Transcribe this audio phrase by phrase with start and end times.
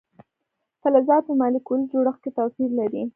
[0.81, 3.03] فلزات په مالیکولي جوړښت کې توپیر لري.